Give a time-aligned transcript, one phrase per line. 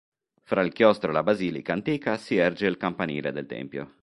[0.41, 3.97] Fra il chiostro e la basilica antica si erge il campanile del tempio.